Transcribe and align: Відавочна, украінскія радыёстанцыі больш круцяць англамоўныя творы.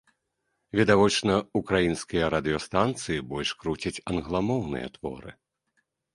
Відавочна, 0.77 1.33
украінскія 1.59 2.31
радыёстанцыі 2.35 3.19
больш 3.35 3.49
круцяць 3.61 3.95
англамоўныя 4.15 4.87
творы. 4.99 5.31